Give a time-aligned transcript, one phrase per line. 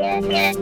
[0.00, 0.56] Yes.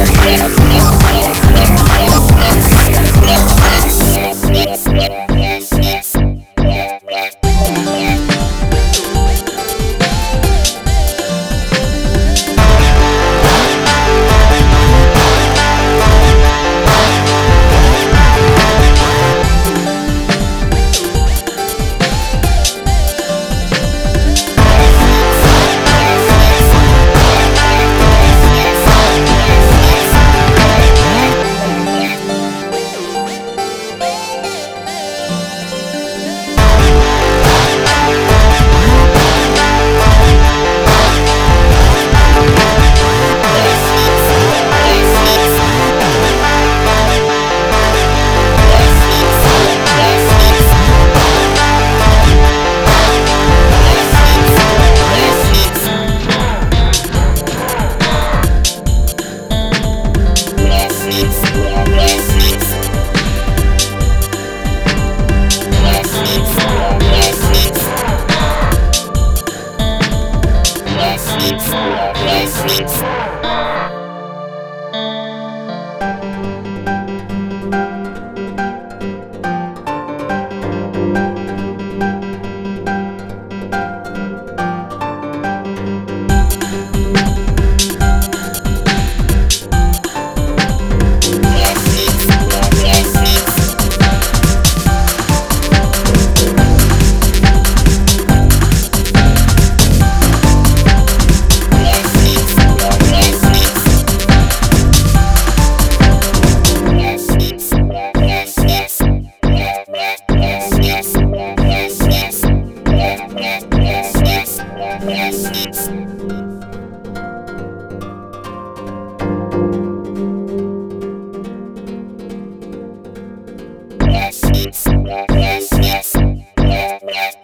[0.00, 0.99] Gracias.
[71.40, 72.62] Peace.
[72.62, 73.39] Peace.
[115.10, 115.59] Yes.